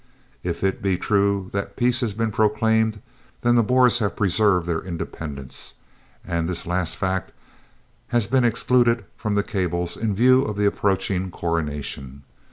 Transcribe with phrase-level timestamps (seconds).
[0.41, 3.03] If it be true that peace has been proclaimed,
[3.41, 5.75] then the Boers have preserved their independence,
[6.25, 7.31] and this last fact
[8.07, 12.23] has been excluded from the cables in view of the approaching Coronation.